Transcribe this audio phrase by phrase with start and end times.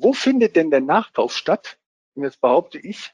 [0.00, 1.78] wo findet denn der Nachkauf statt?
[2.14, 3.12] Und jetzt behaupte ich,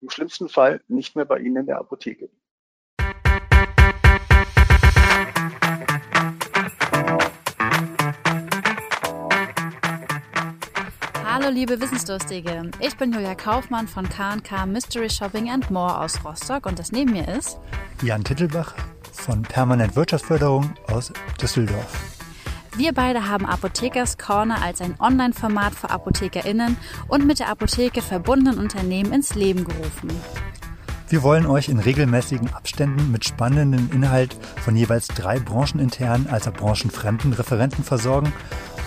[0.00, 2.28] im schlimmsten Fall nicht mehr bei Ihnen in der Apotheke.
[11.24, 16.66] Hallo liebe Wissensdurstige, ich bin Julia Kaufmann von K&K Mystery Shopping and More aus Rostock
[16.66, 17.58] und das neben mir ist
[18.02, 18.74] Jan Tittelbach
[19.12, 22.15] von Permanent Wirtschaftsförderung aus Düsseldorf.
[22.76, 26.76] Wir beide haben Apothekers Corner als ein Online-Format für ApothekerInnen
[27.08, 30.10] und mit der Apotheke verbundenen Unternehmen ins Leben gerufen.
[31.08, 36.52] Wir wollen euch in regelmäßigen Abständen mit spannenden Inhalt von jeweils drei brancheninternen als auch
[36.52, 38.30] branchenfremden Referenten versorgen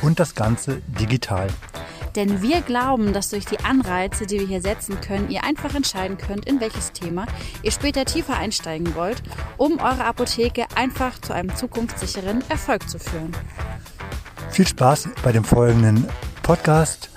[0.04, 1.48] und das Ganze digital.
[2.16, 6.18] Denn wir glauben, dass durch die Anreize, die wir hier setzen können, ihr einfach entscheiden
[6.18, 7.26] könnt, in welches Thema
[7.64, 9.22] ihr später tiefer einsteigen wollt,
[9.58, 13.32] um eure Apotheke einfach zu einem zukunftssicheren Erfolg zu führen.
[14.52, 16.08] Viel Spaß bei dem folgenden
[16.44, 17.10] Podcast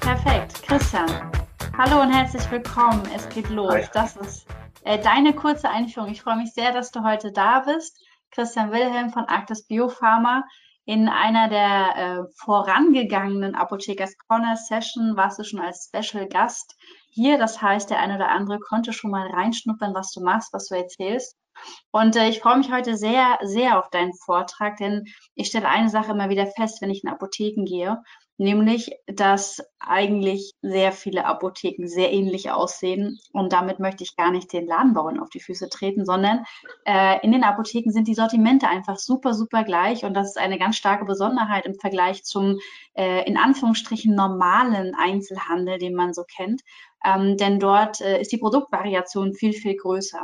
[0.00, 1.37] Perfekt, Christian.
[1.80, 3.08] Hallo und herzlich willkommen.
[3.14, 3.72] Es geht los.
[3.72, 3.88] Hi.
[3.92, 4.48] Das ist
[4.82, 6.10] äh, deine kurze Einführung.
[6.10, 8.04] Ich freue mich sehr, dass du heute da bist.
[8.32, 10.42] Christian Wilhelm von Actis Biopharma
[10.86, 16.74] in einer der äh, vorangegangenen Apothekers Corner Session warst du schon als Special Gast
[17.10, 17.38] hier.
[17.38, 20.74] Das heißt, der eine oder andere konnte schon mal reinschnuppern, was du machst, was du
[20.74, 21.36] erzählst.
[21.92, 25.04] Und äh, ich freue mich heute sehr, sehr auf deinen Vortrag, denn
[25.36, 28.02] ich stelle eine Sache immer wieder fest, wenn ich in Apotheken gehe
[28.38, 33.18] nämlich dass eigentlich sehr viele Apotheken sehr ähnlich aussehen.
[33.32, 36.44] Und damit möchte ich gar nicht den Ladenbauern auf die Füße treten, sondern
[36.84, 40.04] äh, in den Apotheken sind die Sortimente einfach super, super gleich.
[40.04, 42.58] Und das ist eine ganz starke Besonderheit im Vergleich zum
[42.94, 46.62] äh, in Anführungsstrichen normalen Einzelhandel, den man so kennt.
[47.04, 50.22] Ähm, denn dort äh, ist die Produktvariation viel, viel größer.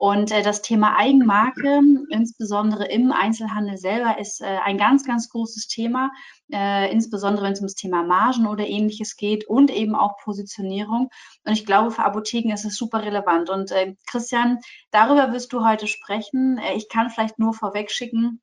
[0.00, 5.68] Und äh, das Thema Eigenmarke, insbesondere im Einzelhandel selber, ist äh, ein ganz, ganz großes
[5.68, 6.10] Thema,
[6.50, 11.10] äh, insbesondere wenn es ums Thema Margen oder ähnliches geht und eben auch Positionierung.
[11.44, 13.50] Und ich glaube, für Apotheken ist es super relevant.
[13.50, 14.60] Und äh, Christian,
[14.90, 16.56] darüber wirst du heute sprechen.
[16.56, 18.40] Äh, ich kann vielleicht nur vorweg schicken,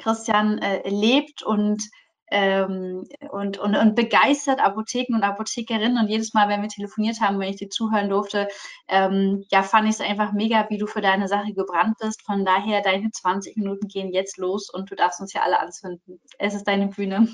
[0.00, 1.82] Christian äh, lebt und
[2.30, 5.98] ähm, und, und, und begeistert Apotheken und Apothekerinnen.
[5.98, 8.48] Und jedes Mal, wenn wir telefoniert haben, wenn ich dir zuhören durfte,
[8.88, 12.22] ähm, ja, fand ich es einfach mega, wie du für deine Sache gebrannt bist.
[12.22, 16.20] Von daher, deine 20 Minuten gehen jetzt los und du darfst uns ja alle anzünden.
[16.38, 17.28] Es ist deine Bühne.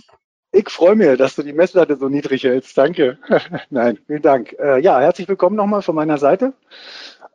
[0.52, 2.78] Ich freue mich, dass du die Messlatte so niedrig hältst.
[2.78, 3.18] Danke.
[3.70, 4.54] Nein, vielen Dank.
[4.58, 6.54] Äh, ja, herzlich willkommen nochmal von meiner Seite.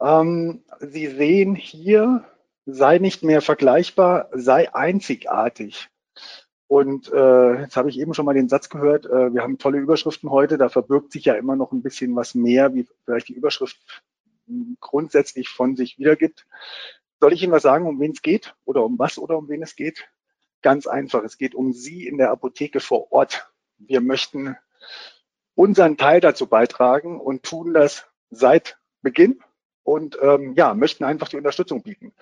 [0.01, 2.23] Ähm, Sie sehen hier,
[2.65, 5.89] sei nicht mehr vergleichbar, sei einzigartig.
[6.71, 9.77] Und äh, jetzt habe ich eben schon mal den Satz gehört, äh, wir haben tolle
[9.77, 13.33] Überschriften heute, da verbirgt sich ja immer noch ein bisschen was mehr, wie vielleicht die
[13.33, 13.77] Überschrift
[14.79, 16.47] grundsätzlich von sich wiedergibt.
[17.19, 19.61] Soll ich Ihnen was sagen, um wen es geht oder um was oder um wen
[19.61, 20.07] es geht?
[20.61, 23.51] Ganz einfach, es geht um Sie in der Apotheke vor Ort.
[23.77, 24.55] Wir möchten
[25.55, 29.41] unseren Teil dazu beitragen und tun das seit Beginn
[29.83, 32.13] und ähm, ja, möchten einfach die Unterstützung bieten.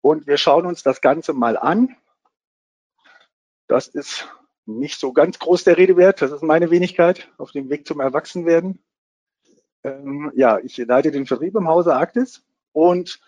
[0.00, 1.94] Und wir schauen uns das Ganze mal an
[3.66, 4.28] das ist
[4.66, 6.22] nicht so ganz groß der Rede wert.
[6.22, 8.82] Das ist meine Wenigkeit auf dem Weg zum Erwachsenwerden.
[9.82, 13.20] Ähm, ja, ich leite den Vertrieb im Hause Arktis und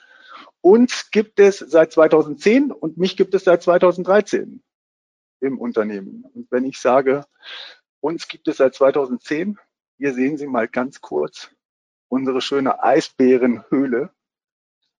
[0.61, 4.63] uns gibt es seit 2010 und mich gibt es seit 2013
[5.41, 6.25] im Unternehmen.
[6.35, 7.25] Und wenn ich sage,
[8.01, 9.59] uns gibt es seit 2010,
[9.99, 11.51] Hier sehen Sie mal ganz kurz
[12.09, 14.11] unsere schöne Eisbärenhöhle,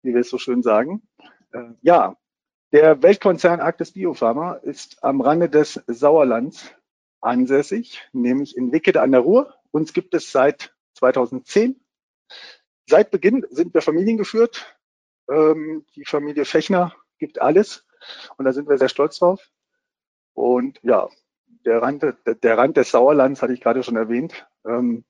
[0.01, 1.07] wie wir es so schön sagen.
[1.51, 2.17] Äh, ja,
[2.71, 6.73] der Weltkonzern Arktis Biopharma ist am Rande des Sauerlands
[7.21, 9.53] ansässig, nämlich in Wickede an der Ruhr.
[9.71, 11.79] Uns gibt es seit 2010.
[12.89, 14.77] Seit Beginn sind wir familiengeführt.
[15.29, 17.85] Ähm, die Familie Fechner gibt alles
[18.37, 19.49] und da sind wir sehr stolz drauf.
[20.33, 21.09] Und ja,
[21.65, 24.47] der Rand, der Rand des Sauerlands hatte ich gerade schon erwähnt.
[24.65, 25.05] Ähm,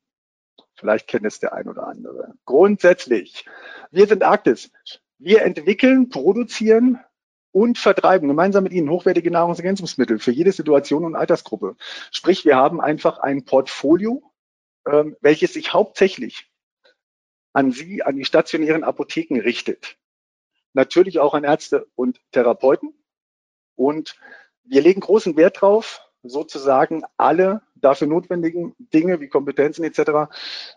[0.76, 2.34] vielleicht kennt es der ein oder andere.
[2.46, 3.46] Grundsätzlich,
[3.92, 4.72] wir sind Arktis.
[5.18, 7.00] Wir entwickeln, produzieren
[7.52, 11.76] und vertreiben gemeinsam mit Ihnen hochwertige Nahrungsergänzungsmittel für jede Situation und Altersgruppe.
[12.12, 14.24] Sprich, wir haben einfach ein Portfolio,
[14.88, 16.52] ähm, welches sich hauptsächlich
[17.54, 19.98] an Sie, an die stationären Apotheken richtet.
[20.74, 22.94] Natürlich auch an Ärzte und Therapeuten.
[23.76, 24.16] Und
[24.64, 30.32] wir legen großen Wert drauf, sozusagen alle dafür notwendigen Dinge wie Kompetenzen etc.,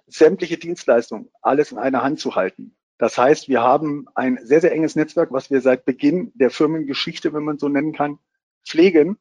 [0.06, 2.76] sämtliche Dienstleistungen, alles in einer Hand zu halten.
[3.00, 7.32] Das heißt, wir haben ein sehr, sehr enges Netzwerk, was wir seit Beginn der Firmengeschichte,
[7.32, 8.18] wenn man so nennen kann,
[8.62, 9.16] pflegen.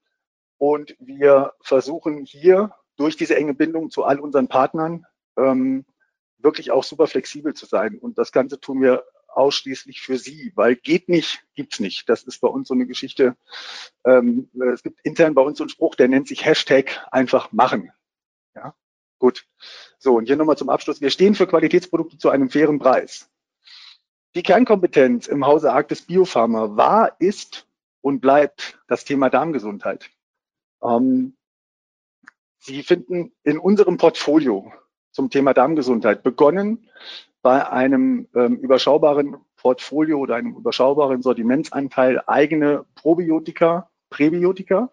[0.57, 5.05] Und wir versuchen hier durch diese enge Bindung zu all unseren Partnern
[5.37, 5.85] ähm,
[6.39, 7.97] wirklich auch super flexibel zu sein.
[7.97, 12.09] Und das Ganze tun wir ausschließlich für sie, weil geht nicht, gibt's nicht.
[12.09, 13.37] Das ist bei uns so eine Geschichte.
[14.03, 17.93] Ähm, es gibt intern bei uns so einen Spruch, der nennt sich Hashtag einfach machen.
[18.53, 18.75] Ja,
[19.19, 19.47] gut.
[19.99, 20.99] So, und hier nochmal zum Abschluss.
[20.99, 23.29] Wir stehen für Qualitätsprodukte zu einem fairen Preis.
[24.35, 27.67] Die Kernkompetenz im Hause Arktis Biopharma war, ist
[28.01, 30.11] und bleibt das Thema Darmgesundheit.
[30.83, 31.35] Ähm,
[32.59, 34.71] Sie finden in unserem Portfolio
[35.11, 36.89] zum Thema Darmgesundheit begonnen
[37.41, 44.91] bei einem ähm, überschaubaren Portfolio oder einem überschaubaren Sortimentsanteil eigene Probiotika, Präbiotika.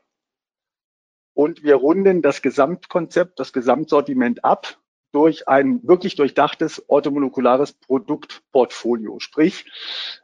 [1.35, 4.79] Und wir runden das Gesamtkonzept, das Gesamtsortiment ab
[5.13, 9.19] durch ein wirklich durchdachtes orthomolekulares Produktportfolio.
[9.19, 9.65] Sprich,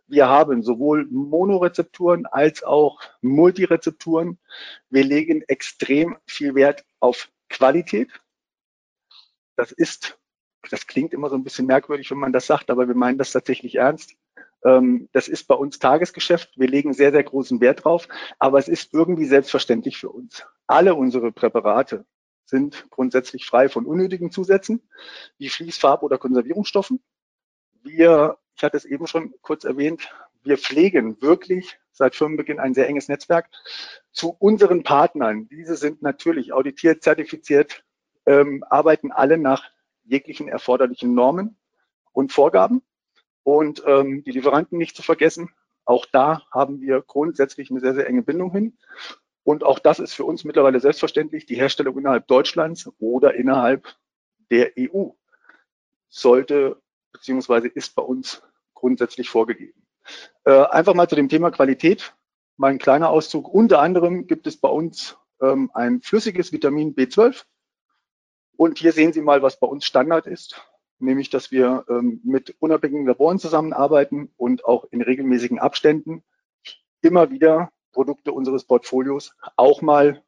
[0.06, 4.38] wir haben sowohl Monorezepturen als auch Multirezepturen.
[4.90, 8.10] Wir legen extrem viel Wert auf Qualität.
[9.56, 10.18] Das ist
[10.70, 13.32] das klingt immer so ein bisschen merkwürdig, wenn man das sagt, aber wir meinen das
[13.32, 14.14] tatsächlich ernst.
[14.64, 16.50] Ähm, das ist bei uns Tagesgeschäft.
[16.56, 18.08] Wir legen sehr, sehr großen Wert drauf,
[18.38, 20.46] aber es ist irgendwie selbstverständlich für uns.
[20.66, 22.04] Alle unsere Präparate
[22.52, 24.82] sind grundsätzlich frei von unnötigen Zusätzen
[25.38, 27.02] wie Fließ-, Farb- oder Konservierungsstoffen.
[27.82, 30.08] Wir, ich hatte es eben schon kurz erwähnt,
[30.44, 33.48] wir pflegen wirklich seit Firmenbeginn ein sehr enges Netzwerk
[34.12, 35.48] zu unseren Partnern.
[35.48, 37.84] Diese sind natürlich auditiert, zertifiziert,
[38.26, 39.64] ähm, arbeiten alle nach
[40.04, 41.56] jeglichen erforderlichen Normen
[42.12, 42.82] und Vorgaben.
[43.44, 45.48] Und ähm, die Lieferanten nicht zu vergessen,
[45.84, 48.76] auch da haben wir grundsätzlich eine sehr, sehr enge Bindung hin.
[49.44, 51.46] Und auch das ist für uns mittlerweile selbstverständlich.
[51.46, 53.88] Die Herstellung innerhalb Deutschlands oder innerhalb
[54.50, 55.10] der EU
[56.08, 56.80] sollte
[57.12, 58.42] beziehungsweise ist bei uns
[58.74, 59.82] grundsätzlich vorgegeben.
[60.44, 62.14] Äh, einfach mal zu dem Thema Qualität.
[62.56, 63.48] Mal ein kleiner Auszug.
[63.48, 67.44] Unter anderem gibt es bei uns ähm, ein flüssiges Vitamin B12,
[68.62, 70.64] und hier sehen Sie mal, was bei uns Standard ist,
[70.98, 76.22] nämlich dass wir ähm, mit unabhängigen Laboren zusammenarbeiten und auch in regelmäßigen Abständen
[77.00, 80.22] immer wieder Produkte unseres Portfolios auch mal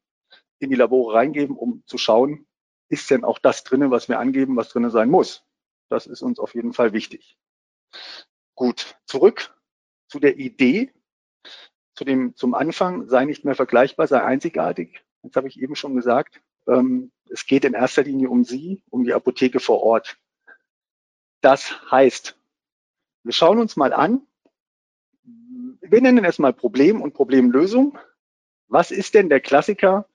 [0.58, 2.46] in die Labore reingeben, um zu schauen,
[2.88, 5.44] ist denn auch das drinnen, was wir angeben, was drinnen sein muss.
[5.88, 7.36] Das ist uns auf jeden Fall wichtig.
[8.54, 9.54] Gut, zurück
[10.08, 10.92] zu der Idee,
[11.94, 15.04] zu dem, zum Anfang, sei nicht mehr vergleichbar, sei einzigartig.
[15.22, 19.04] Jetzt habe ich eben schon gesagt, ähm, es geht in erster Linie um Sie, um
[19.04, 20.18] die Apotheke vor Ort.
[21.40, 22.38] Das heißt,
[23.22, 24.26] wir schauen uns mal an,
[25.86, 27.98] wir nennen es mal Problem und Problemlösung.
[28.68, 30.08] Was ist denn der Klassiker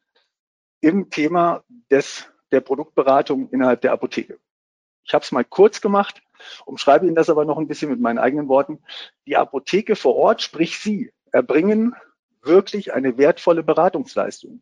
[0.82, 4.40] im Thema des, der Produktberatung innerhalb der Apotheke?
[5.04, 6.22] Ich habe es mal kurz gemacht,
[6.66, 8.80] umschreibe Ihnen das aber noch ein bisschen mit meinen eigenen Worten.
[9.26, 11.96] Die Apotheke vor Ort, sprich Sie, erbringen
[12.42, 14.62] wirklich eine wertvolle Beratungsleistung.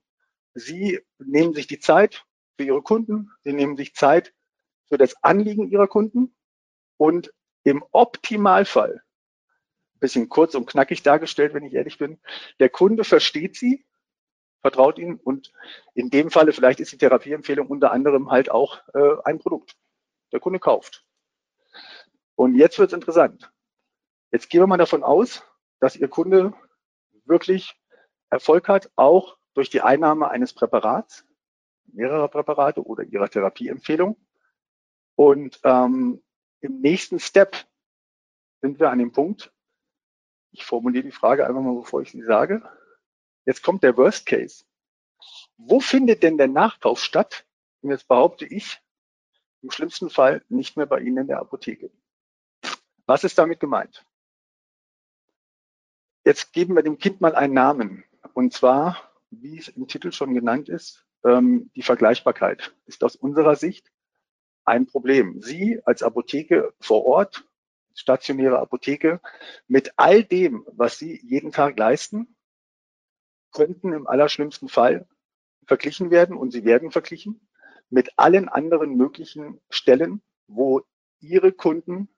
[0.54, 2.26] Sie nehmen sich die Zeit
[2.58, 4.34] für Ihre Kunden, Sie nehmen sich Zeit
[4.88, 6.36] für das Anliegen Ihrer Kunden
[6.98, 7.34] und
[7.64, 9.04] im Optimalfall,
[10.00, 12.20] bisschen kurz und knackig dargestellt, wenn ich ehrlich bin,
[12.60, 13.86] der Kunde versteht Sie,
[14.62, 15.52] vertraut Ihnen und
[15.94, 19.76] in dem Falle vielleicht ist die Therapieempfehlung unter anderem halt auch äh, ein Produkt.
[20.32, 21.06] Der Kunde kauft.
[22.36, 23.52] Und jetzt wird es interessant.
[24.32, 25.44] Jetzt gehen wir mal davon aus,
[25.80, 26.54] dass Ihr Kunde
[27.26, 27.76] wirklich
[28.30, 31.26] Erfolg hat, auch durch die Einnahme eines Präparats,
[31.86, 34.18] mehrerer Präparate oder ihrer Therapieempfehlung.
[35.16, 36.22] Und ähm,
[36.60, 37.56] im nächsten Step
[38.62, 39.52] sind wir an dem Punkt,
[40.58, 42.68] ich formuliere die Frage einfach mal, bevor ich sie sage.
[43.46, 44.66] Jetzt kommt der Worst Case.
[45.58, 47.46] Wo findet denn der Nachkauf statt?
[47.82, 48.82] Und jetzt behaupte ich,
[49.62, 51.92] im schlimmsten Fall nicht mehr bei Ihnen in der Apotheke.
[53.06, 54.06] Was ist damit gemeint?
[56.26, 58.04] Jetzt geben wir dem Kind mal einen Namen.
[58.34, 63.56] Und zwar, wie es im Titel schon genannt ist, ähm, die Vergleichbarkeit ist aus unserer
[63.56, 63.92] Sicht
[64.66, 65.42] ein Problem.
[65.42, 67.47] Sie als Apotheke vor Ort,
[67.98, 69.20] stationäre Apotheke,
[69.68, 72.36] mit all dem, was Sie jeden Tag leisten,
[73.52, 75.08] könnten im allerschlimmsten Fall
[75.66, 77.48] verglichen werden und sie werden verglichen
[77.90, 80.82] mit allen anderen möglichen Stellen, wo
[81.20, 82.10] Ihre Kunden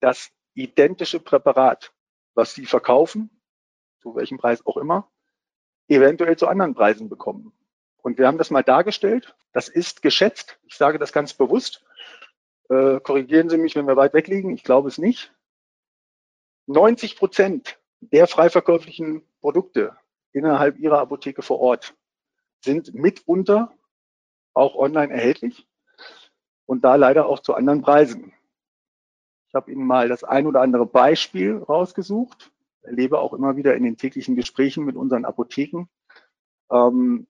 [0.00, 1.92] das identische Präparat,
[2.34, 3.30] was Sie verkaufen,
[4.00, 5.10] zu welchem Preis auch immer,
[5.88, 7.52] eventuell zu anderen Preisen bekommen.
[7.98, 9.36] Und wir haben das mal dargestellt.
[9.52, 10.58] Das ist geschätzt.
[10.64, 11.84] Ich sage das ganz bewusst.
[12.68, 14.50] Äh, korrigieren Sie mich, wenn wir weit weg liegen.
[14.50, 15.34] Ich glaube es nicht.
[16.66, 19.96] 90 Prozent der frei verkäuflichen Produkte
[20.32, 21.94] innerhalb Ihrer Apotheke vor Ort
[22.60, 23.72] sind mitunter
[24.54, 25.66] auch online erhältlich
[26.66, 28.32] und da leider auch zu anderen Preisen.
[29.48, 33.84] Ich habe Ihnen mal das ein oder andere Beispiel rausgesucht, erlebe auch immer wieder in
[33.84, 35.88] den täglichen Gesprächen mit unseren Apotheken,
[36.70, 37.26] ähm,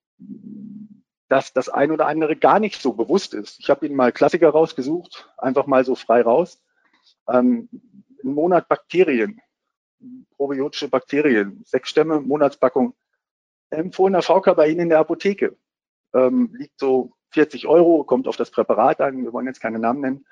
[1.29, 3.61] dass das ein oder andere gar nicht so bewusst ist.
[3.61, 6.63] Ich habe Ihnen mal Klassiker rausgesucht, einfach mal so frei raus.
[7.29, 7.69] Ähm,
[8.25, 9.41] Ein Monat Bakterien,
[10.37, 12.95] probiotische Bakterien, sechs Stämme, Monatspackung,
[13.71, 15.57] empfohlener VK bei Ihnen in der Apotheke.
[16.15, 19.23] Ähm, liegt so 40 Euro, kommt auf das Präparat an.
[19.23, 20.27] Wir wollen jetzt keine Namen nennen.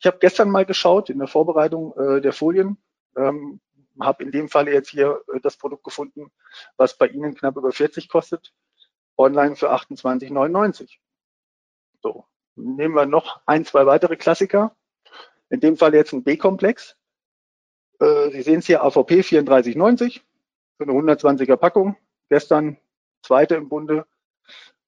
[0.00, 2.76] Ich habe gestern mal geschaut in der Vorbereitung äh, der Folien,
[3.16, 3.60] ähm,
[4.00, 6.32] habe in dem Falle jetzt hier äh, das Produkt gefunden,
[6.76, 8.52] was bei Ihnen knapp über 40 kostet,
[9.20, 10.98] online für 28,99.
[12.02, 12.24] So,
[12.56, 14.74] nehmen wir noch ein, zwei weitere Klassiker.
[15.50, 16.96] In dem Fall jetzt ein B-Komplex.
[17.98, 20.20] Äh, Sie sehen es hier, AVP 34,90
[20.76, 21.96] für eine 120er Packung.
[22.28, 22.78] Gestern
[23.22, 24.06] zweite im Bunde,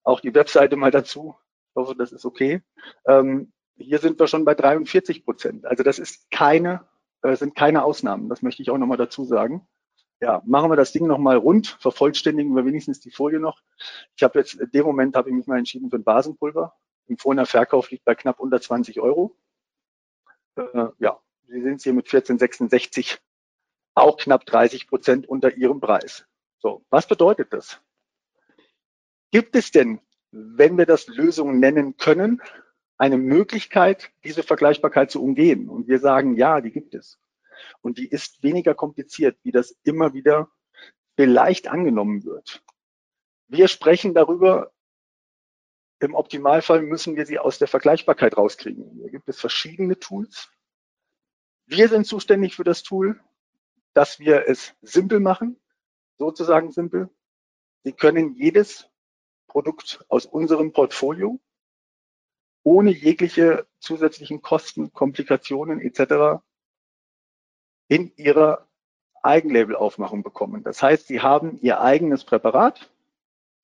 [0.05, 1.37] auch die Webseite mal dazu.
[1.71, 2.63] Ich hoffe, das ist okay.
[3.07, 5.67] Ähm, hier sind wir schon bei 43 Prozent.
[5.67, 6.87] Also das ist keine,
[7.23, 8.29] äh, sind keine Ausnahmen.
[8.29, 9.67] Das möchte ich auch nochmal dazu sagen.
[10.23, 13.61] Ja, machen wir das Ding nochmal rund, vervollständigen wir wenigstens die Folie noch.
[14.15, 16.77] Ich habe jetzt, in dem Moment habe ich mich mal entschieden für ein Basenpulver.
[17.09, 19.37] Empfohlener Verkauf liegt bei knapp unter 20 Euro.
[20.55, 23.19] Äh, ja, Sie es hier mit 14,66
[23.95, 26.25] auch knapp 30 Prozent unter Ihrem Preis.
[26.59, 27.81] So, was bedeutet das?
[29.33, 30.01] Gibt es denn,
[30.31, 32.41] wenn wir das Lösungen nennen können,
[32.97, 35.69] eine Möglichkeit, diese Vergleichbarkeit zu umgehen?
[35.69, 37.19] Und wir sagen, ja, die gibt es.
[37.81, 40.51] Und die ist weniger kompliziert, wie das immer wieder
[41.17, 42.63] vielleicht angenommen wird.
[43.49, 44.73] Wir sprechen darüber,
[46.01, 48.91] im Optimalfall müssen wir sie aus der Vergleichbarkeit rauskriegen.
[48.95, 50.51] Hier gibt es verschiedene Tools.
[51.67, 53.21] Wir sind zuständig für das Tool,
[53.95, 55.61] dass wir es simpel machen,
[56.19, 57.09] sozusagen simpel.
[57.85, 58.89] Sie können jedes
[59.47, 61.39] Produkt aus unserem Portfolio
[62.65, 66.43] ohne jegliche zusätzlichen Kosten, Komplikationen etc.
[67.93, 68.69] in Ihrer
[69.23, 70.65] Eigenlabel-Aufmachung bekommen.
[70.65, 72.91] Das heißt, Sie haben Ihr eigenes Präparat.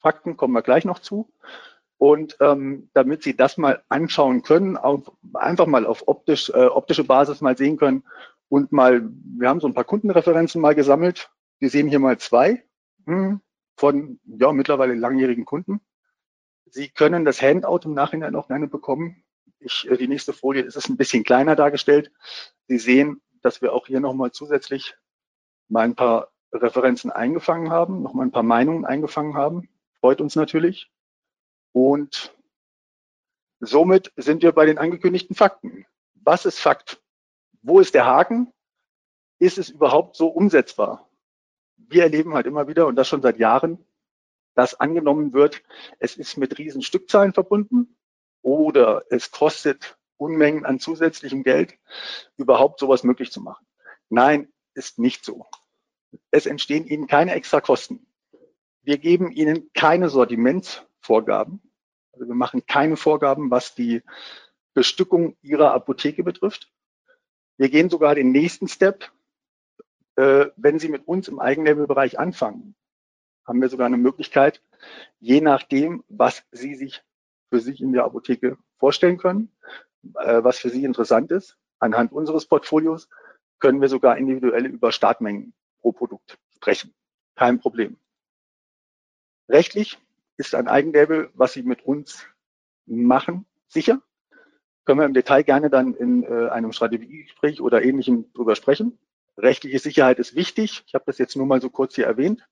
[0.01, 1.33] Fakten kommen wir gleich noch zu.
[1.97, 7.05] Und ähm, damit Sie das mal anschauen können, auf, einfach mal auf optisch, äh, optische
[7.05, 8.05] Basis mal sehen können
[8.51, 9.09] und mal,
[9.39, 11.31] wir haben so ein paar Kundenreferenzen mal gesammelt.
[11.59, 12.63] Wir sehen hier mal zwei
[13.07, 13.41] hm,
[13.77, 15.81] von ja, mittlerweile langjährigen Kunden.
[16.67, 19.25] Sie können das Handout im Nachhinein auch gerne bekommen.
[19.59, 22.13] Ich, äh, die nächste Folie ist es ein bisschen kleiner dargestellt.
[22.69, 24.97] Sie sehen, dass wir auch hier nochmal zusätzlich
[25.69, 29.69] mal ein paar Referenzen eingefangen haben, nochmal ein paar Meinungen eingefangen haben.
[30.01, 30.91] Freut uns natürlich.
[31.73, 32.35] Und
[33.61, 35.87] somit sind wir bei den angekündigten Fakten.
[36.15, 37.03] Was ist Fakt?
[37.63, 38.53] Wo ist der Haken?
[39.39, 41.09] Ist es überhaupt so umsetzbar?
[41.77, 43.85] Wir erleben halt immer wieder, und das schon seit Jahren,
[44.55, 45.63] dass angenommen wird,
[45.99, 47.97] es ist mit riesen Stückzahlen verbunden
[48.43, 51.75] oder es kostet Unmengen an zusätzlichem Geld,
[52.37, 53.67] überhaupt sowas möglich zu machen.
[54.11, 55.47] Nein, ist nicht so.
[56.31, 58.07] Es entstehen Ihnen keine extra Kosten.
[58.83, 61.63] Wir geben Ihnen keine Sortimentsvorgaben.
[62.13, 64.03] Also wir machen keine Vorgaben, was die
[64.75, 66.71] Bestückung Ihrer Apotheke betrifft.
[67.57, 69.11] Wir gehen sogar den nächsten Step.
[70.17, 72.75] Äh, wenn Sie mit uns im Eigenlabelbereich anfangen,
[73.47, 74.63] haben wir sogar eine Möglichkeit,
[75.21, 77.03] je nachdem, was Sie sich
[77.51, 79.51] für sich in der Apotheke vorstellen können,
[80.15, 83.09] äh, was für Sie interessant ist, anhand unseres Portfolios,
[83.59, 86.95] können wir sogar individuell über Startmengen pro Produkt sprechen.
[87.35, 87.99] Kein Problem.
[89.49, 89.99] Rechtlich
[90.37, 92.27] ist ein Eigenlabel, was Sie mit uns
[92.87, 94.03] machen, sicher
[94.89, 98.99] können wir im Detail gerne dann in äh, einem Strategiegespräch oder ähnlichem drüber sprechen.
[99.37, 100.83] Rechtliche Sicherheit ist wichtig.
[100.87, 102.49] Ich habe das jetzt nur mal so kurz hier erwähnt.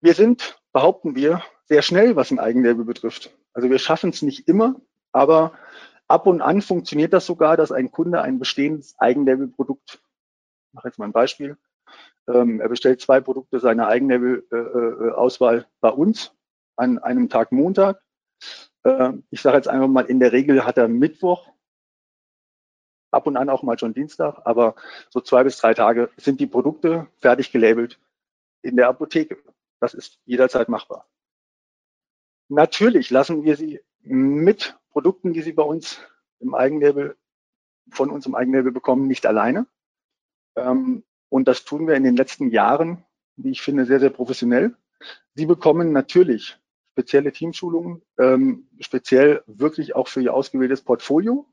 [0.00, 3.30] Wir sind, behaupten wir, sehr schnell, was ein Eigenlabel betrifft.
[3.52, 4.80] Also wir schaffen es nicht immer,
[5.12, 5.52] Aber
[6.10, 10.98] ab und an funktioniert das sogar, dass ein Kunde ein bestehendes Eigenlabel-Produkt, ich mache jetzt
[10.98, 11.56] mal ein Beispiel,
[12.28, 16.34] ähm, er bestellt zwei Produkte seiner Eigenlabel-Auswahl äh, äh, bei uns
[16.76, 18.02] an einem Tag Montag.
[18.84, 21.48] Äh, ich sage jetzt einfach mal, in der Regel hat er Mittwoch,
[23.12, 24.74] ab und an auch mal schon Dienstag, aber
[25.08, 27.98] so zwei bis drei Tage sind die Produkte fertig gelabelt
[28.62, 29.38] in der Apotheke.
[29.80, 31.08] Das ist jederzeit machbar.
[32.48, 36.00] Natürlich lassen wir sie mit Produkten, die sie bei uns
[36.40, 37.16] im Eigenlabel,
[37.90, 39.66] von uns im Eigenlabel bekommen, nicht alleine.
[40.56, 43.04] Ähm, und das tun wir in den letzten Jahren,
[43.36, 44.76] wie ich finde, sehr, sehr professionell.
[45.34, 46.58] Sie bekommen natürlich
[46.92, 51.46] spezielle Teamschulungen, ähm, speziell wirklich auch für Ihr ausgewähltes Portfolio.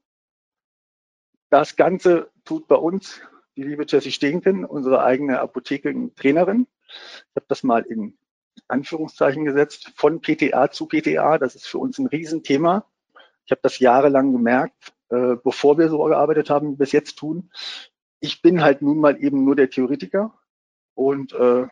[1.50, 3.22] Das Ganze tut bei uns
[3.56, 6.68] die liebe Jessie Steenken, unsere eigene Apothekentrainerin.
[6.88, 8.18] Ich habe das mal in
[8.68, 11.38] Anführungszeichen gesetzt, von PTA zu PTA.
[11.38, 12.86] Das ist für uns ein Riesenthema.
[13.48, 17.18] Ich habe das jahrelang gemerkt, äh, bevor wir so gearbeitet haben, wie wir es jetzt
[17.18, 17.50] tun.
[18.20, 20.38] Ich bin halt nun mal eben nur der Theoretiker.
[20.96, 21.66] Und äh,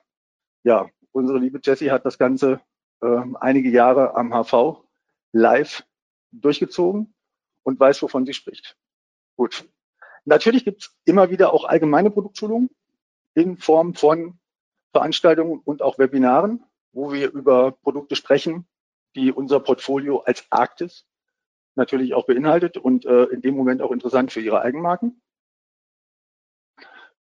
[0.64, 2.62] ja, unsere liebe Jessie hat das Ganze
[3.02, 4.86] äh, einige Jahre am HV
[5.34, 5.84] live
[6.32, 7.14] durchgezogen
[7.64, 8.78] und weiß, wovon sie spricht.
[9.36, 9.68] Gut.
[10.24, 12.70] Natürlich gibt es immer wieder auch allgemeine Produktschulungen
[13.34, 14.40] in Form von
[14.94, 16.64] Veranstaltungen und auch Webinaren,
[16.94, 18.66] wo wir über Produkte sprechen,
[19.18, 21.06] die unser Portfolio als Arktis
[21.76, 25.22] natürlich auch beinhaltet und äh, in dem Moment auch interessant für Ihre Eigenmarken.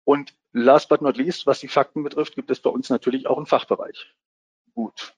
[0.04, 3.38] Und last but not least, was die Fakten betrifft, gibt es bei uns natürlich auch
[3.38, 4.14] einen Fachbereich.
[4.74, 5.16] Gut.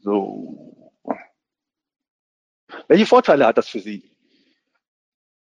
[0.00, 0.92] So.
[2.88, 4.10] Welche Vorteile hat das für Sie?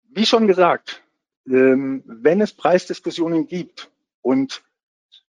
[0.03, 1.03] Wie schon gesagt,
[1.47, 3.89] ähm, wenn es Preisdiskussionen gibt
[4.21, 4.63] und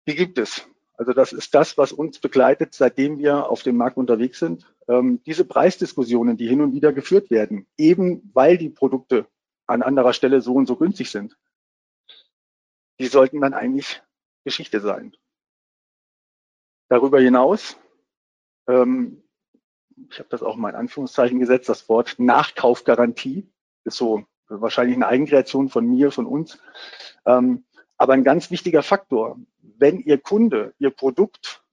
[0.07, 3.98] die gibt es, also das ist das, was uns begleitet, seitdem wir auf dem Markt
[3.98, 4.71] unterwegs sind.
[4.88, 9.27] Ähm, diese Preisdiskussionen, die hin und wieder geführt werden, eben weil die Produkte
[9.68, 11.37] an anderer Stelle so und so günstig sind,
[13.00, 14.03] die sollten dann eigentlich
[14.44, 15.15] Geschichte sein.
[16.89, 17.77] Darüber hinaus,
[18.68, 19.24] ähm,
[20.09, 23.50] ich habe das auch mal in Anführungszeichen gesetzt, das Wort Nachkaufgarantie
[23.85, 26.59] ist so wahrscheinlich eine Eigenkreation von mir, von uns.
[27.25, 27.65] Ähm,
[27.98, 29.39] aber ein ganz wichtiger Faktor,
[29.81, 31.63] wenn Ihr Kunde Ihr Produkt,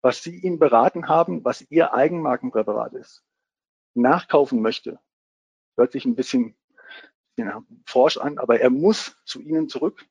[0.00, 3.22] was Sie ihm beraten haben, was Ihr Eigenmarkenpräparat ist,
[3.94, 4.98] nachkaufen möchte,
[5.76, 6.56] hört sich ein bisschen
[7.36, 10.06] ja, forsch an, aber er muss zu Ihnen zurück.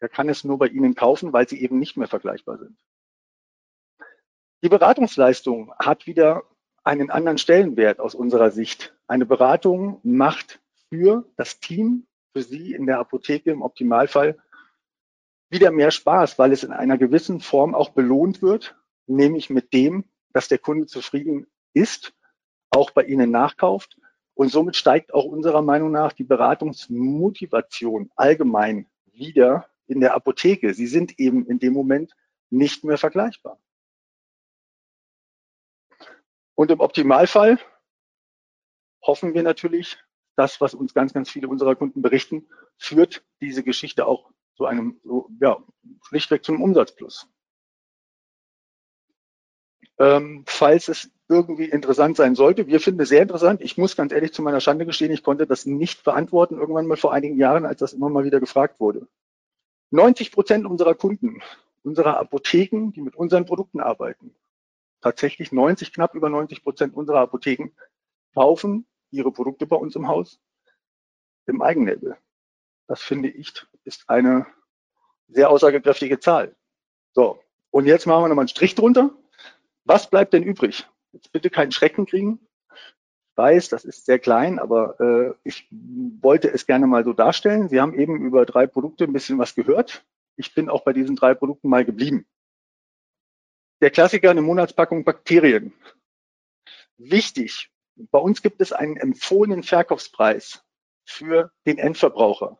[0.00, 2.78] Er kann es nur bei Ihnen kaufen, weil Sie eben nicht mehr vergleichbar sind.
[4.62, 6.44] Die Beratungsleistung hat wieder
[6.84, 8.94] einen anderen Stellenwert aus unserer Sicht.
[9.06, 14.38] Eine Beratung macht für das Team, für Sie in der Apotheke im Optimalfall
[15.52, 18.74] wieder mehr Spaß, weil es in einer gewissen Form auch belohnt wird,
[19.06, 22.14] nämlich mit dem, dass der Kunde zufrieden ist,
[22.70, 23.98] auch bei Ihnen nachkauft
[24.34, 30.72] und somit steigt auch unserer Meinung nach die Beratungsmotivation allgemein wieder in der Apotheke.
[30.72, 32.12] Sie sind eben in dem Moment
[32.48, 33.58] nicht mehr vergleichbar.
[36.54, 37.58] Und im Optimalfall
[39.02, 39.98] hoffen wir natürlich,
[40.34, 45.00] das, was uns ganz, ganz viele unserer Kunden berichten, führt diese Geschichte auch zu einem,
[45.04, 45.58] so, ja,
[46.08, 47.28] schlichtweg zum Umsatzplus.
[49.98, 52.66] Ähm, falls es irgendwie interessant sein sollte.
[52.66, 53.62] Wir finden es sehr interessant.
[53.62, 56.96] Ich muss ganz ehrlich zu meiner Schande gestehen, ich konnte das nicht beantworten, irgendwann mal
[56.96, 59.08] vor einigen Jahren, als das immer mal wieder gefragt wurde.
[59.90, 61.42] 90 Prozent unserer Kunden,
[61.82, 64.34] unserer Apotheken, die mit unseren Produkten arbeiten,
[65.00, 67.70] tatsächlich 90, knapp über 90 Prozent unserer Apotheken
[68.34, 70.40] kaufen ihre Produkte bei uns im Haus
[71.46, 72.16] im Eigenlabel.
[72.92, 74.46] Das finde ich ist eine
[75.26, 76.54] sehr aussagekräftige Zahl.
[77.14, 79.16] So, und jetzt machen wir nochmal einen Strich drunter.
[79.84, 80.86] Was bleibt denn übrig?
[81.12, 82.46] Jetzt bitte keinen Schrecken kriegen.
[82.70, 87.70] Ich weiß, das ist sehr klein, aber äh, ich wollte es gerne mal so darstellen.
[87.70, 90.04] Sie haben eben über drei Produkte ein bisschen was gehört.
[90.36, 92.26] Ich bin auch bei diesen drei Produkten mal geblieben.
[93.80, 95.72] Der Klassiker, eine Monatspackung Bakterien.
[96.98, 100.62] Wichtig, bei uns gibt es einen empfohlenen Verkaufspreis
[101.06, 102.58] für den Endverbraucher.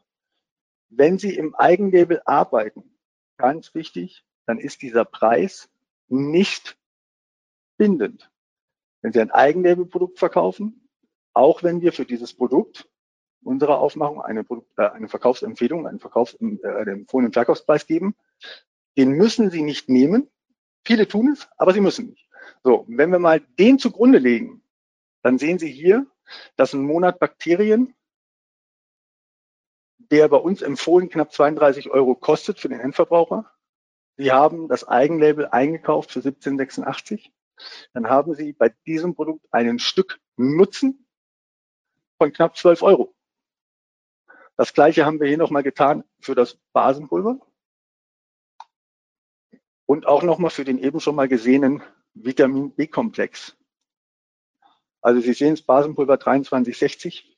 [0.95, 2.99] Wenn Sie im Eigenlabel arbeiten,
[3.37, 5.71] ganz wichtig, dann ist dieser Preis
[6.09, 6.79] nicht
[7.79, 8.33] bindend
[9.03, 10.89] wenn Sie ein Eigenlabelprodukt verkaufen,
[11.35, 12.89] auch wenn wir für dieses Produkt
[13.43, 18.15] unserer Aufmachung eine, Produkt, äh, eine Verkaufsempfehlung, einen Verkaufs, äh, empfohlenen Verkaufspreis geben,
[18.97, 20.31] den müssen Sie nicht nehmen.
[20.85, 22.29] Viele tun es, aber sie müssen nicht.
[22.63, 24.63] So, wenn wir mal den zugrunde legen,
[25.23, 26.07] dann sehen Sie hier,
[26.57, 27.95] dass ein Monat Bakterien,
[30.13, 33.51] der bei uns empfohlen knapp 32 Euro kostet für den Endverbraucher.
[34.19, 37.31] Sie haben das Eigenlabel eingekauft für 17,86.
[37.95, 41.07] dann haben Sie bei diesem Produkt einen Stück Nutzen
[42.19, 43.15] von knapp 12 Euro.
[44.57, 47.41] Das gleiche haben wir hier nochmal getan für das Basenpulver
[49.87, 53.57] und auch nochmal für den eben schon mal gesehenen Vitamin B-Komplex.
[55.01, 57.35] Also Sie sehen das Basenpulver 2360,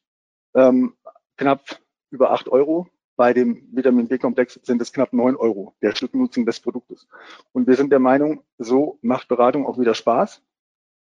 [0.54, 0.96] ähm,
[1.36, 1.83] knapp
[2.14, 2.88] über 8 Euro.
[3.16, 7.06] Bei dem Vitamin B-Komplex sind es knapp 9 Euro, der Stücknutzen des Produktes.
[7.52, 10.42] Und wir sind der Meinung, so macht Beratung auch wieder Spaß.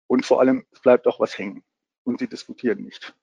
[0.06, 1.62] Und vor allem, es bleibt auch was hängen.
[2.04, 3.14] Und Sie diskutieren nicht.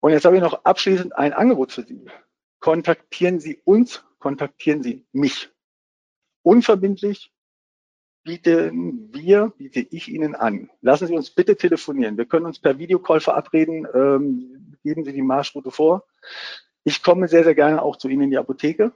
[0.00, 2.06] Und jetzt habe ich noch abschließend ein Angebot für Sie.
[2.60, 5.50] Kontaktieren Sie uns, kontaktieren Sie mich.
[6.42, 7.33] Unverbindlich
[8.24, 10.70] bieten wir, biete ich Ihnen an.
[10.80, 12.16] Lassen Sie uns bitte telefonieren.
[12.16, 13.86] Wir können uns per Videocall verabreden.
[13.94, 16.04] Ähm, geben Sie die Marschroute vor.
[16.82, 18.92] Ich komme sehr, sehr gerne auch zu Ihnen in die Apotheke.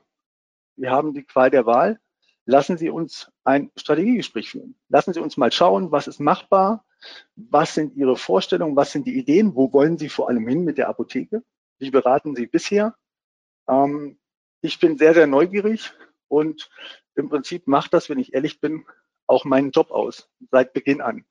[0.76, 2.00] Wir haben die Qual der Wahl.
[2.44, 4.74] Lassen Sie uns ein Strategiegespräch führen.
[4.88, 6.84] Lassen Sie uns mal schauen, was ist machbar,
[7.36, 10.78] was sind Ihre Vorstellungen, was sind die Ideen, wo wollen Sie vor allem hin mit
[10.78, 11.42] der Apotheke,
[11.78, 12.94] wie beraten Sie bisher.
[13.68, 14.18] Ähm,
[14.62, 15.92] ich bin sehr, sehr neugierig
[16.28, 16.70] und
[17.14, 18.86] im Prinzip macht das, wenn ich ehrlich bin,
[19.28, 21.24] auch meinen Job aus, seit Beginn an.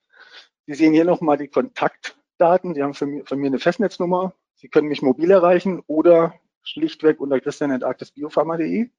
[0.65, 2.73] Sie sehen hier nochmal die Kontaktdaten.
[2.75, 4.33] Sie haben von mir, von mir eine Festnetznummer.
[4.55, 6.33] Sie können mich mobil erreichen oder
[6.63, 8.89] schlichtweg unter christian.arktisbiopharma.de.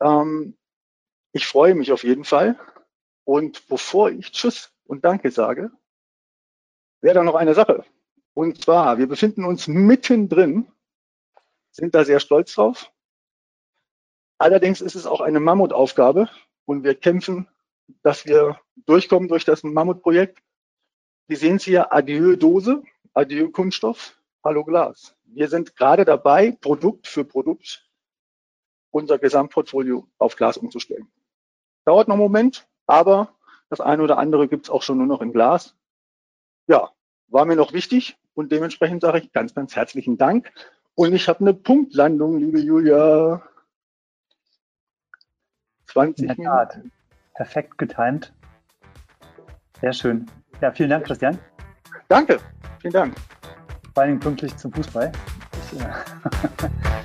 [0.00, 0.56] Ähm,
[1.32, 2.58] ich freue mich auf jeden Fall.
[3.24, 5.70] Und bevor ich Tschüss und Danke sage,
[7.00, 7.84] wäre da noch eine Sache.
[8.34, 10.70] Und zwar, wir befinden uns mittendrin,
[11.70, 12.92] sind da sehr stolz drauf.
[14.38, 16.30] Allerdings ist es auch eine Mammutaufgabe
[16.64, 17.48] und wir kämpfen
[18.02, 20.38] dass wir durchkommen durch das Mammutprojekt.
[21.28, 22.82] Sie sehen es hier, Adieu Dose,
[23.14, 25.14] Adieu Kunststoff, Hallo Glas.
[25.24, 27.84] Wir sind gerade dabei, Produkt für Produkt
[28.90, 31.08] unser Gesamtportfolio auf Glas umzustellen.
[31.84, 33.34] Dauert noch einen Moment, aber
[33.68, 35.76] das eine oder andere gibt es auch schon nur noch in Glas.
[36.66, 36.90] Ja,
[37.28, 40.52] war mir noch wichtig und dementsprechend sage ich ganz, ganz herzlichen Dank.
[40.94, 43.42] Und ich habe eine Punktlandung, liebe Julia.
[45.86, 46.92] 20 Minuten
[47.38, 48.32] perfekt getimt.
[49.80, 50.26] Sehr schön.
[50.60, 51.38] Ja, vielen Dank, Christian.
[52.08, 52.38] Danke,
[52.80, 53.14] vielen Dank.
[53.94, 55.12] Vor allem pünktlich zum Fußball.
[55.72, 55.84] Ich, äh